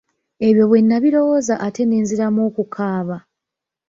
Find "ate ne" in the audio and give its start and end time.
1.65-1.97